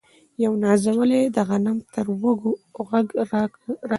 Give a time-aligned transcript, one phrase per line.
[0.43, 2.89] یو نازولی د غنم تر وږو ږغ
[3.29, 3.75] راځي